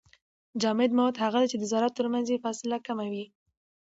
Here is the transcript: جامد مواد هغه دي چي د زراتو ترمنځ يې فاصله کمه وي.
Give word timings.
جامد 0.61 0.91
مواد 0.97 1.15
هغه 1.23 1.37
دي 1.41 1.47
چي 1.51 1.57
د 1.59 1.63
زراتو 1.71 1.97
ترمنځ 1.99 2.27
يې 2.33 2.41
فاصله 2.45 2.77
کمه 2.87 3.05
وي. 3.11 3.25